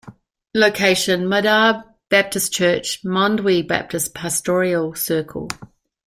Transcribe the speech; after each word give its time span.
Location: 0.55 1.25
Madhab 1.25 1.83
Baptist 2.09 2.51
Church, 2.51 3.03
Mandwi 3.03 3.61
Baptist 3.61 4.15
Pastoral 4.15 4.95
Circle. 4.95 5.47